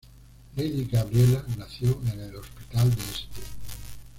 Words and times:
Lady 0.55 0.85
Gabriella 0.91 1.45
nació 1.59 2.01
en 2.11 2.19
el 2.21 2.35
Hospital 2.37 2.89
de 2.89 3.01
St. 3.01 3.27